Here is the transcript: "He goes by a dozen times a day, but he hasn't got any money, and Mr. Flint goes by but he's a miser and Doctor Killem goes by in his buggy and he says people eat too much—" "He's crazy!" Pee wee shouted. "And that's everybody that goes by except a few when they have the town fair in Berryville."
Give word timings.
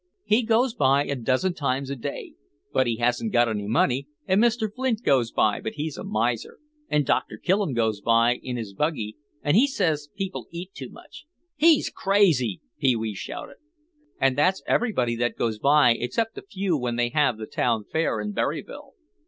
"He 0.25 0.41
goes 0.41 0.73
by 0.73 1.05
a 1.05 1.13
dozen 1.15 1.53
times 1.53 1.91
a 1.91 1.95
day, 1.95 2.33
but 2.73 2.87
he 2.87 2.95
hasn't 2.95 3.31
got 3.31 3.47
any 3.47 3.67
money, 3.67 4.07
and 4.25 4.41
Mr. 4.41 4.67
Flint 4.73 5.03
goes 5.03 5.31
by 5.31 5.61
but 5.61 5.73
he's 5.73 5.95
a 5.95 6.03
miser 6.03 6.57
and 6.89 7.05
Doctor 7.05 7.37
Killem 7.37 7.75
goes 7.75 8.01
by 8.01 8.33
in 8.41 8.57
his 8.57 8.73
buggy 8.73 9.15
and 9.43 9.55
he 9.55 9.67
says 9.67 10.09
people 10.17 10.47
eat 10.49 10.73
too 10.73 10.89
much—" 10.89 11.25
"He's 11.55 11.91
crazy!" 11.91 12.61
Pee 12.79 12.95
wee 12.95 13.13
shouted. 13.13 13.57
"And 14.19 14.35
that's 14.35 14.63
everybody 14.65 15.15
that 15.17 15.37
goes 15.37 15.59
by 15.59 15.91
except 15.93 16.35
a 16.35 16.41
few 16.41 16.75
when 16.75 16.95
they 16.95 17.09
have 17.09 17.37
the 17.37 17.45
town 17.45 17.83
fair 17.83 18.19
in 18.19 18.31
Berryville." 18.31 18.93